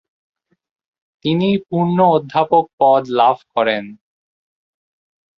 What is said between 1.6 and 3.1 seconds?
পূর্ণ অধ্যাপক পদ